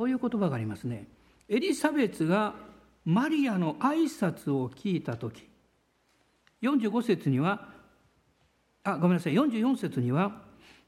[0.01, 1.05] こういう言葉がありますね。
[1.47, 2.55] エリザベツが
[3.05, 5.47] マリアの挨拶を聞いた時
[6.63, 7.69] 45節には
[8.83, 10.41] あごめんなさい44節には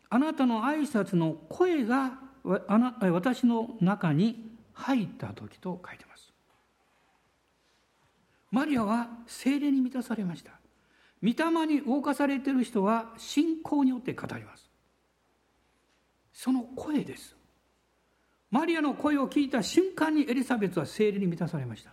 [0.10, 6.34] あなたの挨拶の声が私の中に入った時と書いてます。
[8.50, 10.54] マリアは精霊に満たされました。
[11.22, 14.72] 御霊に動かされている人は信仰によって語ります。
[16.34, 17.36] その声です。
[18.54, 21.90] マリアの声を聞いた瞬間にエリザベスは精霊に満たされました。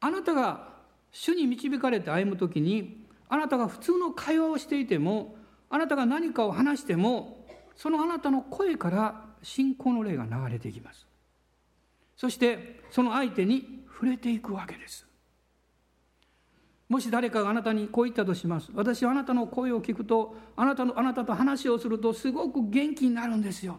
[0.00, 0.66] あなたが
[1.12, 5.36] 主に導かれて歩む時にあなたが普通の会話をしていても
[5.70, 11.06] あなたが何かを話してもそのあなたの声から信仰の霊が流れていきます。
[12.16, 15.06] そしてその相手に触れていくわけです。
[16.88, 18.70] もし誰かがあなたにこう言ったとします。
[18.74, 23.78] 私はあなたの声を聞くとあなたのあなたと話をするとすごく元気になるんですよ。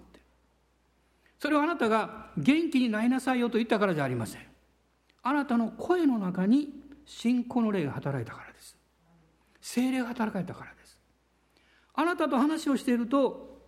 [1.39, 4.41] それはあなたが元気になりなさいよと言ったからじゃありません。
[5.23, 6.69] あなたの声の中に
[7.05, 8.75] 信仰の霊が働いたからです。
[9.61, 10.99] 精霊が働いたからです。
[11.93, 13.59] あなたと話をしていると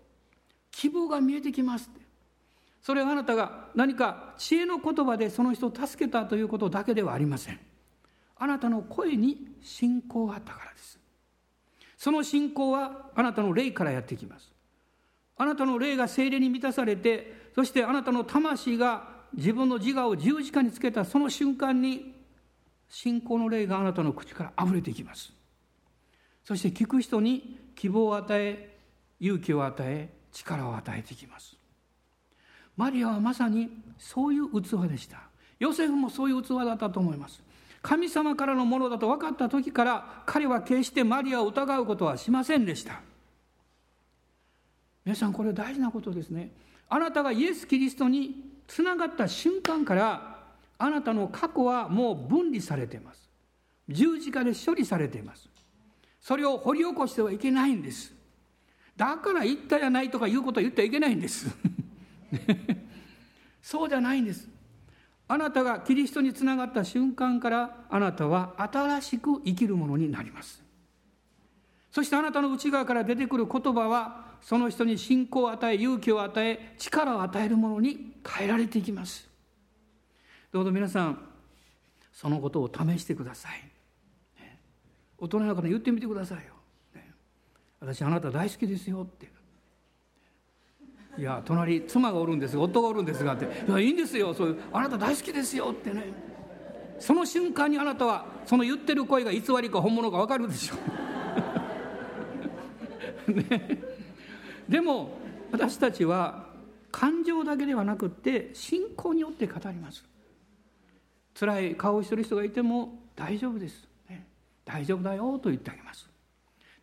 [0.71, 1.89] 希望が見えてきます
[2.81, 7.59] それはあなたが何か知恵の言葉でその人を助けたということだけではありません。
[8.37, 10.99] あなたの声に信仰があったからです。
[11.97, 14.53] その信仰はあなたの霊からやってきます。
[15.35, 22.13] あなたの霊が精霊に満たされてそしてあなたの魂が自分の自我を十字架につけたその瞬間に
[22.87, 25.33] 信仰の霊があなたの口から溢れていきます。
[26.45, 28.77] そして聞く人に希望を与え
[29.19, 31.57] 勇気を与え力を与えていきます。
[32.75, 35.23] マリアはまさにそういう器でした。
[35.57, 37.41] ヨセフもそういう器だったと思います。
[37.81, 43.01] 神様からのものだと分かった時から彼は決してマリアを疑うことはしませんでした。
[45.03, 46.51] 皆さんこれ大事なことですね。
[46.89, 50.37] あなたがイエス・キリストにつながった瞬間から
[50.77, 53.29] あなたの過去はもう分離されています。
[53.89, 55.49] 十字架で処理されています。
[56.19, 58.13] それを掘り起こしてはいけないんです。
[58.95, 61.47] だから言ったやないとかいうことは言ってはいけないんです。
[63.61, 64.47] そうじゃないんです。
[65.27, 70.63] あなたがキリストにつながった瞬間からあなたは新しく生きるものになります。
[71.91, 79.27] そしてあなたの内側から出てくる言葉はその人に信仰を与え勇気を与え力を与えるものに変えられていきます。
[80.51, 81.19] どうぞ皆さん
[82.13, 83.71] そのことを試してください。
[85.17, 86.53] 大人の方言ってみてくださいよ。
[87.79, 89.29] 私あなた大好きですよって。
[91.17, 93.45] いや隣妻がおるんです夫がおるんですがって。
[93.67, 94.33] いやいいんですよ。
[94.33, 96.05] そういうあなた大好きですよってね。
[96.99, 100.75] その瞬間にあなたはその言ってる声が偽りか本物か分かるでしょ。
[103.31, 103.96] ね、
[104.69, 105.17] でも
[105.51, 106.47] 私たちは
[106.91, 110.03] 感情だけではなくって信仰によって語ります。
[111.39, 113.87] 辛い顔をしてる人がいても大丈夫です、
[114.65, 116.09] 大丈夫だよと言ってあげます。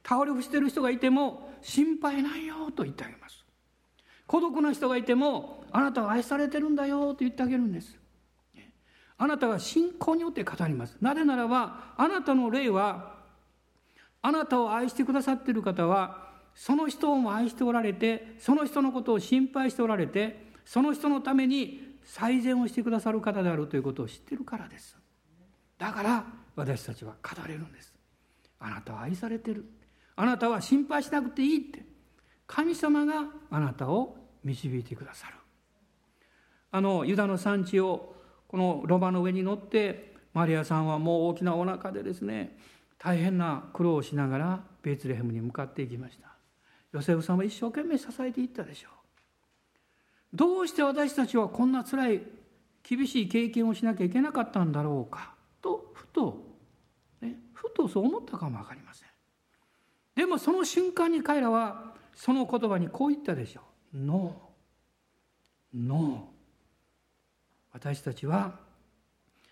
[0.07, 3.45] 倒れ伏してる人がいても心配ないよと言ってあげます。
[4.27, 7.97] 孤独な人がいてもあなたは愛されてるんだよと言ってあげるんです。
[9.17, 10.97] あなたが信仰によって語ります。
[11.01, 13.15] なぜならばあなたの霊は
[14.23, 16.24] あなたを愛してくださっている方は
[16.55, 24.97] その人を愛しておられてその人のことを心配しておられてその人のために最善をしてくださる方であるということを知っているからです。
[25.79, 26.25] だから
[26.55, 27.93] 私たちは語れるんです。
[28.61, 29.65] あなたは愛されてる。
[30.17, 31.85] あなたは心配しなくていいって。
[32.47, 35.35] 神様があなたを導いてくださる。
[36.71, 38.15] あのユダの産地を
[38.49, 42.57] このロバの上に乗ってマリアさんはもう大きなお腹でですね
[42.99, 46.34] 大変な苦労をしながらベツレヘムに向かっていきました。
[46.95, 48.91] ヨセフさんは一生懸命支えていったでしょう。
[50.33, 52.23] どうして私たちはこんな辛い
[52.85, 56.39] 厳しい経験をしなきゃいけなかったんだろうかとふと、
[57.21, 59.09] ね、ふとそう思ったかも分かりません。
[60.15, 66.35] でもその瞬間に彼らはその言葉にこう言ったでしょう「ノー」「ノー」
[67.75, 68.61] 私たちは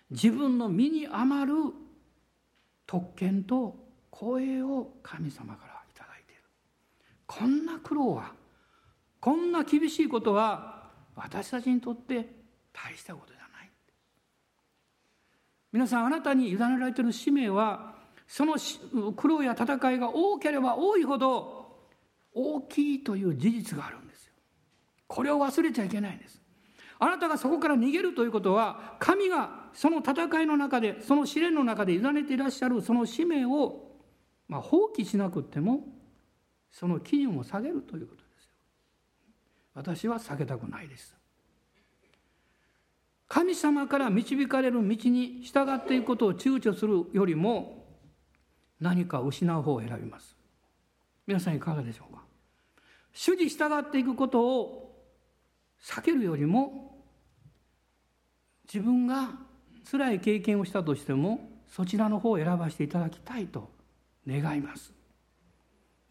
[0.09, 1.57] 自分の身に余る
[2.87, 3.75] 特権と
[4.13, 5.72] 光栄を神様から
[7.39, 8.31] こんな苦労は
[9.19, 10.83] こんな厳しいことは
[11.15, 12.27] 私たちにとって
[12.71, 13.69] 大したことじゃない。
[15.71, 17.95] 皆さんあなたに委ねられている使命は
[18.27, 18.55] その
[19.13, 21.87] 苦労や戦いが多ければ多いほど
[22.33, 24.33] 大きいという事実があるんですよ。
[25.07, 26.39] これを忘れちゃいけないんです。
[26.99, 33.91] あなたがそこから逃げるということは神がその戦いの中でその試練の中で委ねていらっしゃるその使命を、
[34.47, 35.81] まあ、放棄しなくっても
[36.73, 38.49] その基準を下げるということですよ。
[39.75, 41.15] 私は避けたくないです。
[43.27, 47.85] 神様から導かれる道に従っていくことを躊躇するよりも
[48.79, 50.35] 何か失う方を選びます。
[51.25, 52.23] 皆さんいかがでしょうか。
[53.13, 54.83] 主に従っていくことを
[55.81, 57.03] 避けるよりも
[58.65, 59.29] 自分が
[59.89, 63.69] 辛い経験をしたとしてもそちらの方を選ばせていただきたいと
[64.27, 64.92] 願います。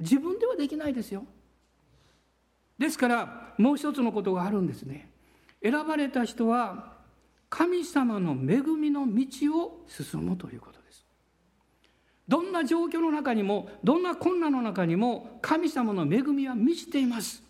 [0.03, 1.25] 自分ではできないですよ。
[2.79, 5.11] ですからもう一つのことがあるんですね。
[5.63, 6.93] 選ばれた人は
[7.49, 11.07] 神様の恵みの道を進むということです。
[12.27, 17.43] どんな状況の中にもどんな困難の中にも神様の恵みは満ちています。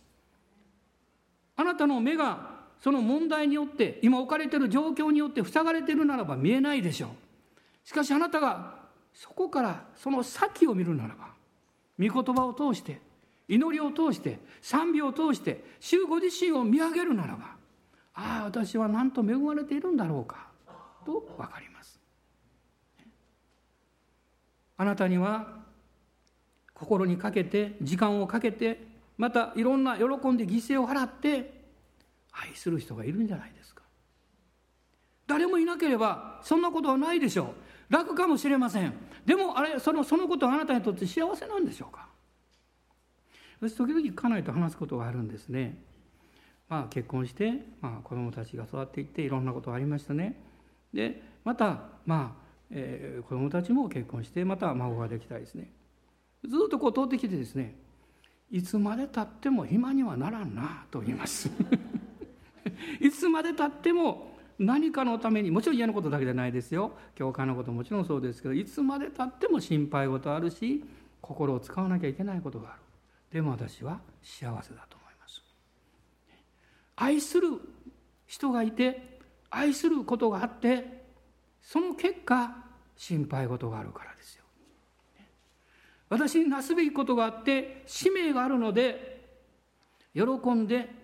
[1.57, 2.51] あなたの目が
[2.81, 7.89] その問題によって今置かれている状況によって塞がれているならば見えないでしょう。
[7.89, 8.83] しかしあなたが
[9.15, 11.32] そこからその先を見るならば
[11.99, 13.01] 御言葉を通して
[13.49, 17.57] 祈りを通して賛美を通して主ご自身を見上げるならば
[18.15, 20.49] ああ私はなんと恵まれているんだろうか
[21.05, 21.99] と分かります。
[24.77, 25.61] あなたには
[26.75, 28.87] 心にかけて時間をかけて
[29.17, 31.63] またいろんな喜んで犠牲を払って
[32.33, 33.83] 愛する人がいるんじゃないですか。
[35.27, 37.47] 誰もいなければそんなことはないでしょう。
[37.93, 38.95] 楽かもしれません
[39.27, 42.09] でもあれそのそのことあなたにとって幸せなんでしょうか？
[43.61, 45.79] 私時々家内と話すことがあるんですね。
[46.69, 50.41] まあ、結婚して、まあ、子供たちが育っていっていろんなことがありましたね。
[50.95, 55.71] でまた、まあえー、子供たちも結婚してまた孫ができたりですね
[56.49, 57.77] ずっとこう通ってきてですね
[58.51, 61.51] いつまでたっても暇にはならんなと言います
[63.01, 64.32] いつまでたっても
[64.63, 66.93] 何かのためにもちろん嫌なことだけじゃないですよ。
[67.15, 70.85] 教会のこともちろんそうですけどいつまでたっても心配事あるし
[71.21, 72.79] 心を使わなきゃいけないことがある。
[73.33, 75.43] でも私は幸せだと思います。
[76.97, 77.49] 愛する
[78.27, 79.19] 人がいて
[79.51, 81.03] 愛することがあって
[81.61, 82.57] その結果
[82.97, 84.45] 心配事があるからですよ。
[86.09, 89.27] 私になすべきことがあって使命があるので
[90.15, 91.02] 喜んで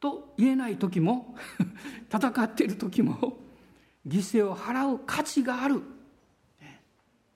[0.00, 1.36] と言えない時も
[2.12, 3.38] 戦っている時も
[4.06, 5.82] 犠牲を払う価値がある、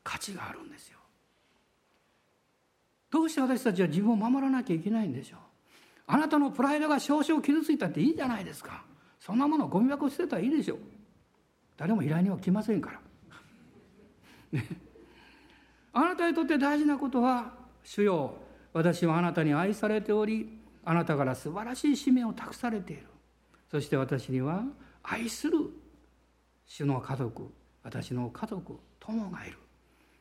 [0.03, 0.99] 価値があるんですよ。
[3.11, 5.41] どうして私たちは自分を守らなきゃいけないんでしょう。
[6.07, 8.85] あなたのプライドが少々傷ついたっていいじゃないですか。
[9.19, 10.79] そんなものゴミ箱捨てたらいいでしょう。
[11.77, 13.01] 誰も依頼には来ませんから、
[14.53, 14.69] ね、
[15.93, 18.35] あなたにとって大事なことは主よ
[18.73, 23.07] 私はあなたに愛されておりあなたから素晴らしい使命を託されている。
[23.71, 24.65] そして私には
[25.03, 25.59] 愛する
[26.67, 27.53] 主の家族
[27.83, 29.57] 私の家族友がいる。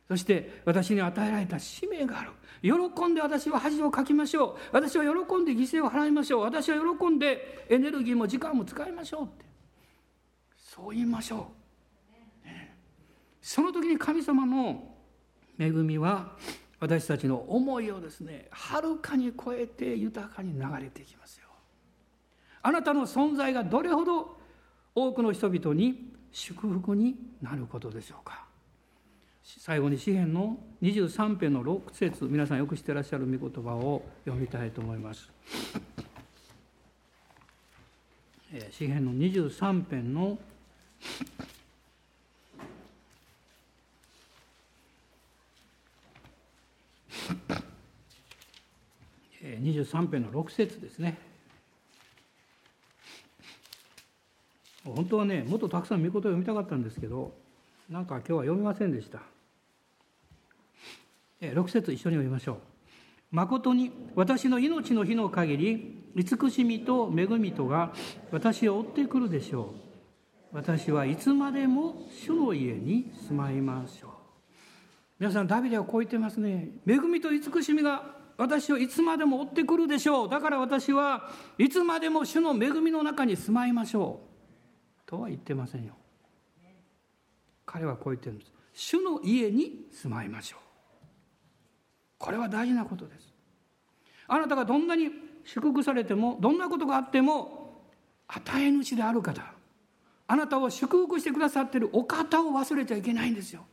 [0.07, 2.32] そして私に与えられた使命がある。
[2.62, 2.72] 喜
[3.07, 4.57] んで私は恥をかきましょう。
[4.72, 6.43] 私は喜んで犠牲を払いましょう。
[6.43, 9.45] 私は喜んでエネルギーも時間も使いましょうって。
[10.57, 11.51] そう言いましょ
[12.43, 12.76] う、ね、
[13.41, 14.95] その時に神様の
[15.57, 16.38] 恵みは
[16.80, 21.48] 私たちの思いをですねはるかに超えて豊かに流れていきますよ。
[22.62, 24.38] あなたの存在がどれほど
[24.96, 28.46] 多くの人々に祝福になることでしょうか。
[29.44, 35.30] 最後に詩篇の23編の6節皆さんよく知ってらっしゃる御言葉を読みたいと思います。
[38.72, 40.38] 詩篇の23編の
[49.41, 51.17] 23編の6節ですね。
[54.86, 57.34] 本当はねもっとたくさん御言葉を読みたかったんですけど
[57.89, 59.22] なんか今日は読みませんでした。
[61.41, 62.57] 6節一緒に読みましょう。
[63.32, 67.93] 誠に私の命の日の限り慈しみと恵みとが
[68.32, 69.74] 私を追ってくるでしょ
[70.51, 70.55] う。
[70.55, 74.18] 私はいつまでも主の家に住まいましょう。
[75.20, 76.70] 皆さんダビデはこう言ってますね。
[76.88, 78.03] 恵みと慈しみが
[78.38, 80.30] 私をいつまでも追ってくるでしょう。
[80.30, 84.22] だから私はいつまでも主の恵みの中に住まいましょ
[85.05, 85.09] う。
[85.09, 85.93] とは言ってませんよ。
[87.65, 88.53] 彼はこう言ってるんです。
[88.74, 90.59] 主の家に住まいましょう。
[92.17, 93.34] これは大事なことです。
[94.28, 95.09] あなたがどんなに
[95.43, 97.84] 祝福されてもどんなことがあっても
[98.28, 99.43] 与え主である方。
[100.28, 103.65] あなたを祝福してくださってるお方を忘れちゃいけないんですよ。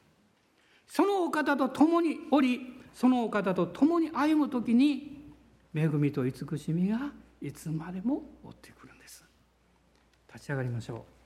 [0.89, 2.61] そのお方と共におり
[2.95, 5.33] そのお方と共に歩む時に
[5.75, 7.13] 恵みと慈しみが
[7.43, 9.25] いつまでも追ってくるんです。
[10.33, 11.17] 立ち上がりましょう。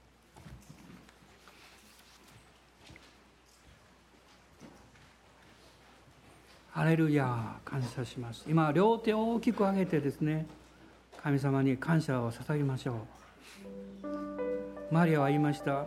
[6.73, 8.45] ハレルヤ感謝します。
[8.49, 10.47] 今両手を大きく上げてですね
[11.23, 13.07] 神様に感謝を捧げましょ
[14.03, 14.93] う。
[14.93, 15.85] マリアは言いました。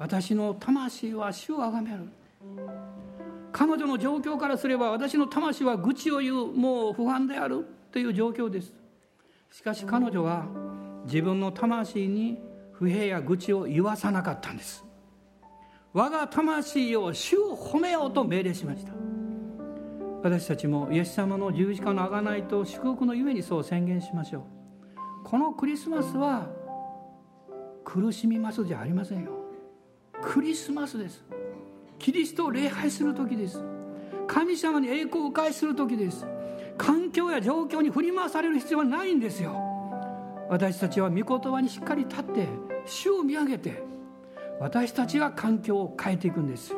[0.00, 2.08] 私の魂は主をあがめる。
[3.52, 8.72] 彼女の状況からすれば私の魂は愚痴を言うもう不安であるという状況です。
[9.52, 10.46] しかし彼女は
[11.04, 12.40] 自分の魂に
[12.72, 14.82] 不平や愚痴を言わさなかったんです。
[15.92, 18.92] 我が魂を主を褒めようと命令しました。
[20.22, 24.42] 私たちもイエス様の十字架の贖いと祝福のゆえにそう宣言しましょう。
[25.24, 26.46] このクリスマスは
[27.84, 29.39] 苦しみますじゃありませんよ。
[30.22, 31.24] クリスマスです。
[31.98, 33.62] キリストを礼拝する時です。
[34.26, 36.26] 神様に栄光を返する時です。
[36.78, 39.54] 環境や状況に振り回される必要はないんですよ。
[40.48, 42.48] 私たちは御言葉にしっかり立って
[42.86, 43.82] 主を見上げて
[44.58, 46.74] 私たちが環境を変えていくんです。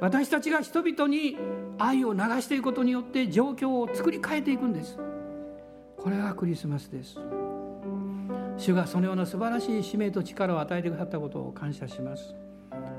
[0.00, 1.38] 私たちが人々に
[1.78, 4.98] 愛を流していくことによって状況を作り変えていくんです。
[5.96, 7.18] これがクリスマスです。
[8.56, 12.34] 主がそのような素晴らしい使命と力を与えてくださったことを感謝します。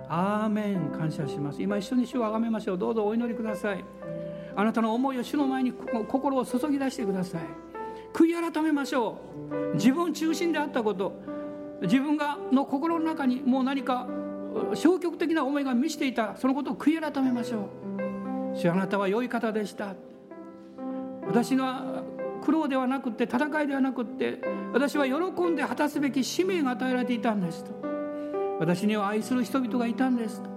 [0.10, 0.92] アーメン。
[0.92, 1.62] 感謝します。
[1.62, 2.78] 今一緒に主をあがめましょう。
[2.78, 3.84] どうぞお祈りください。
[4.56, 7.42] あなたの思いを主の前に心を注ぎ出してください。
[8.14, 9.18] 悔い改めましょ
[9.74, 9.76] う。
[9.76, 11.14] 自分中心であったこと。
[11.82, 14.08] 自分がの心の中にもう何か
[14.74, 16.36] 消極的な思いが満ちていた。
[16.38, 17.70] そのことを悔い改めましょ
[18.54, 18.58] う。
[18.58, 19.96] 主あなたは良い方でした。
[21.28, 22.04] 私が
[22.44, 24.40] 苦労ではなくて戦いではなくて
[24.72, 27.95] 私は喜んで果たすべき使命が与えられていたんですと。
[28.60, 30.42] 私には愛する人々がいたんです。
[30.42, 30.50] と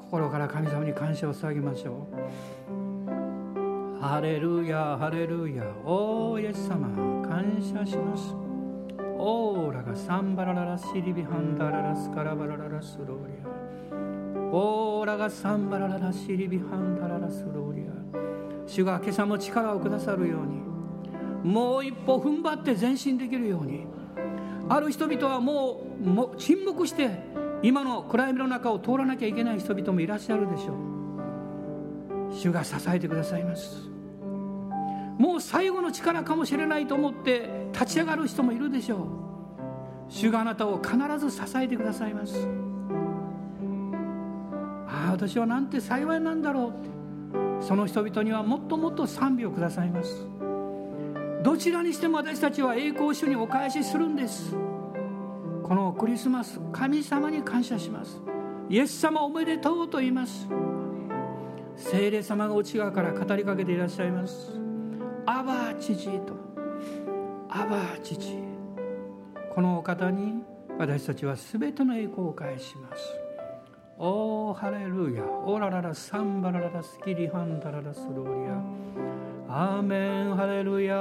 [0.00, 4.00] 心から神様に感謝を捧げましょう。
[4.00, 5.64] ハレルヤハレルヤ。
[5.84, 6.86] おーイエス様
[7.26, 8.34] 感謝します。
[9.18, 13.48] オーラがサンバラララシリビハンダララスカラバラララスローリア。
[14.52, 17.90] オーラがサンバラララシリビハンダララスローリア。
[18.66, 20.60] 主が今朝も力をくださるように
[21.42, 23.84] もう一歩踏ん張って前進できるように
[24.70, 25.82] ある人々はも
[26.32, 27.10] う沈黙して
[27.60, 32.32] 今の暗闇の中を通らなきゃいけない人々もいらっしゃるでしょう。
[32.32, 33.90] 主が支えてくださいます。
[35.18, 39.00] もう最後の力かもしれないと思って立ち上がる人もいるでしょう。
[40.08, 42.48] 主があなたを必ず支えてくださいます。
[44.86, 46.88] ああ私はなんて幸いなんだろうって。
[47.60, 50.26] その人々にはもっともっと賛美をくださいます。
[51.42, 54.54] どちらにしても私たちは栄光主にお返しするんです。
[55.62, 58.20] このクリスマス神様に感謝します。
[58.68, 60.48] イエス様おめでとうと言います。
[61.76, 64.52] 聖霊様が内側から語りかけていらっしゃいます。
[65.24, 66.34] アバ父と。
[67.48, 68.36] アバ父。
[69.54, 70.42] このお方に
[70.78, 73.29] 私たちは全ての栄光を返します。
[74.02, 75.22] おーハレルヤ。
[75.44, 78.54] オラララサンバラララスキリハンダララスローリア
[79.46, 80.96] アーメンハレルヤ。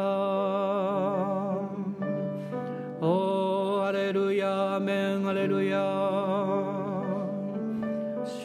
[2.99, 4.75] おーハレルヤ。
[4.75, 5.79] アメンハレルヤ。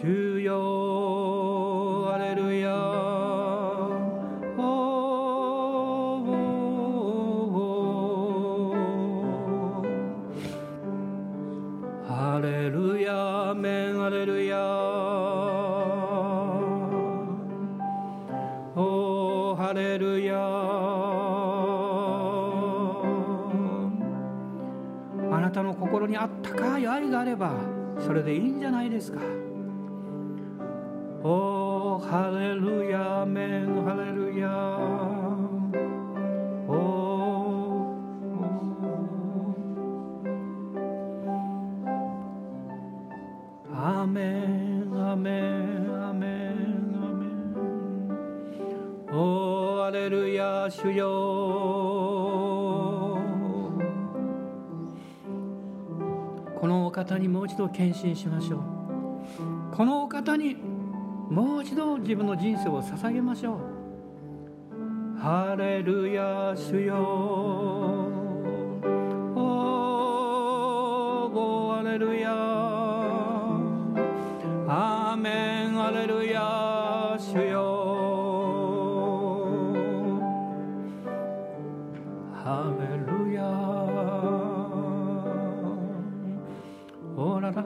[0.00, 1.33] 主よ。
[26.04, 27.54] 心にあったかい愛があれば
[27.98, 29.20] それでいいんじゃないですか。
[31.22, 34.48] おーハレルヤアメンハレルヤ。
[34.48, 34.50] ー
[36.68, 43.74] おー。
[43.74, 46.60] アメンアメンアメン
[47.00, 47.32] アメン。
[49.10, 51.83] おーハレルヤ主よ。
[57.04, 58.60] 方にもう一度献身しましょう。
[59.76, 60.56] このお方に
[61.30, 63.58] もう一度自分の人生を捧げましょう。
[65.18, 66.94] ハレルヤ主よ。
[69.36, 72.32] おーごハレルヤ
[74.66, 76.53] アーメンハレルヤ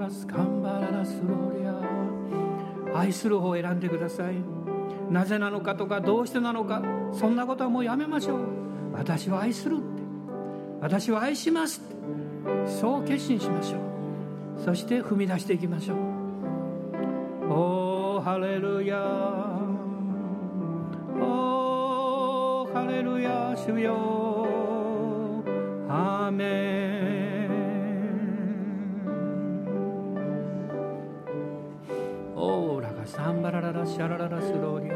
[0.09, 4.37] オラララスカンバララスロリア愛する方を選んでください。
[5.11, 6.83] なぜなのかとかどうしてなのか
[7.13, 8.39] そんなことはもうやめましょう。
[8.95, 9.85] 私は愛するって。
[10.81, 11.95] 私は愛しますって。
[12.67, 13.81] そう決心しましょう。
[14.65, 15.99] そして踏み出していきましょう。
[17.53, 18.99] おーハレルヤ。
[21.21, 25.37] おーハレルヤ主よ。
[25.91, 27.38] アーメン。
[33.09, 34.95] サンバラララシャラララスローリア。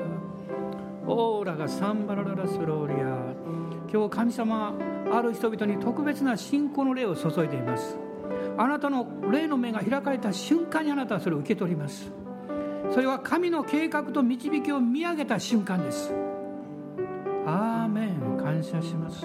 [1.06, 3.34] オーラがサンバラララスローリア。
[3.90, 4.74] 今日神様
[5.10, 7.96] ある人々に特別な信仰の霊を注いでいます。
[8.58, 12.12] あなたの霊の目が開かれた瞬間にあなたはそれを受け取ります。
[12.92, 16.12] それは神の計画と導きを見上げた瞬間です。
[17.46, 18.36] アーメン。
[18.36, 19.24] 感謝します。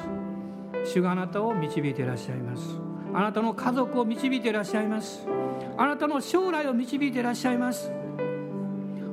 [0.85, 2.79] 主があなたを導いていらっしゃいます。
[3.13, 5.27] あなたの家族を導いていらっしゃいます。
[5.77, 7.91] あなたの将来を導いていらっしゃいます。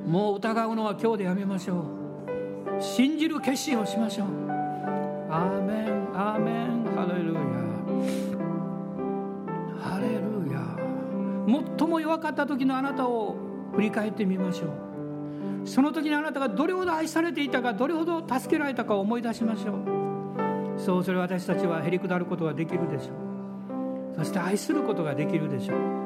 [0.07, 1.85] もう疑うのは今日でやめましょ
[2.79, 2.83] う。
[2.83, 4.29] 信じる決心をしましょう。
[5.31, 6.85] アーメンアーメン。
[6.95, 7.41] ハレルヤ。
[9.81, 10.61] ハレルヤ。
[11.79, 13.37] 最も弱かった時のあなたを
[13.75, 15.69] 振り返ってみましょう。
[15.69, 19.79] その時にあなたがどれほど愛されていたかどれほど助けられたかを思い出しましょう。
[20.79, 23.13] そうすれば私たちはへりくだることができるでしょ
[24.13, 24.17] う。
[24.17, 26.04] そして愛することができるでしょう。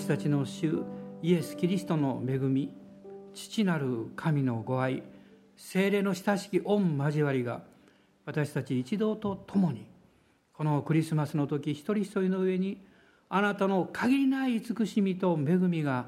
[0.00, 0.82] 私たちの主
[1.20, 2.72] イエス・キリストの恵み
[3.34, 5.02] 父なる神のご愛
[5.58, 7.60] 精霊の親しき御交わりが
[8.24, 9.86] 私たち一同と共に
[10.54, 12.82] このクリスマスの時一人一人の上に
[13.28, 16.06] あなたの限りない慈しみと恵みが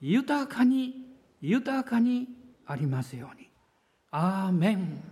[0.00, 0.94] 豊かに
[1.40, 2.28] 豊かに
[2.64, 3.48] ありますように。
[4.12, 5.02] アーメン